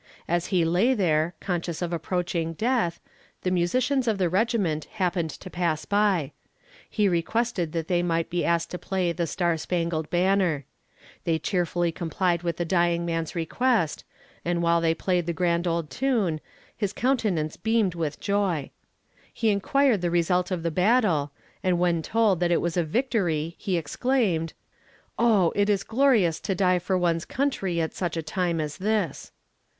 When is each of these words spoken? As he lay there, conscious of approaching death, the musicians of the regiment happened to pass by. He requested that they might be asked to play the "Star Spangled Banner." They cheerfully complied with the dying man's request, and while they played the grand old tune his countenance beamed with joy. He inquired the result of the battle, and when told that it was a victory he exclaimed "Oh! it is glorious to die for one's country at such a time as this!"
As 0.27 0.47
he 0.47 0.65
lay 0.65 0.95
there, 0.95 1.35
conscious 1.39 1.79
of 1.79 1.93
approaching 1.93 2.53
death, 2.53 2.99
the 3.43 3.51
musicians 3.51 4.07
of 4.07 4.17
the 4.17 4.29
regiment 4.29 4.85
happened 4.93 5.29
to 5.29 5.47
pass 5.47 5.85
by. 5.85 6.31
He 6.89 7.07
requested 7.07 7.71
that 7.73 7.87
they 7.87 8.01
might 8.01 8.27
be 8.27 8.43
asked 8.43 8.71
to 8.71 8.79
play 8.79 9.11
the 9.11 9.27
"Star 9.27 9.57
Spangled 9.57 10.09
Banner." 10.09 10.65
They 11.23 11.37
cheerfully 11.37 11.91
complied 11.91 12.41
with 12.41 12.57
the 12.57 12.65
dying 12.65 13.05
man's 13.05 13.35
request, 13.35 14.03
and 14.43 14.63
while 14.63 14.81
they 14.81 14.95
played 14.95 15.27
the 15.27 15.33
grand 15.33 15.67
old 15.67 15.91
tune 15.91 16.41
his 16.75 16.93
countenance 16.93 17.55
beamed 17.55 17.93
with 17.93 18.19
joy. 18.19 18.71
He 19.31 19.51
inquired 19.51 20.01
the 20.01 20.09
result 20.09 20.49
of 20.49 20.63
the 20.63 20.71
battle, 20.71 21.31
and 21.61 21.77
when 21.77 22.01
told 22.01 22.39
that 22.39 22.49
it 22.49 22.57
was 22.59 22.75
a 22.75 22.83
victory 22.83 23.53
he 23.59 23.77
exclaimed 23.77 24.53
"Oh! 25.19 25.53
it 25.55 25.69
is 25.69 25.83
glorious 25.83 26.39
to 26.39 26.55
die 26.55 26.79
for 26.79 26.97
one's 26.97 27.23
country 27.25 27.79
at 27.79 27.93
such 27.93 28.17
a 28.17 28.23
time 28.23 28.59
as 28.59 28.77
this!" 28.77 29.31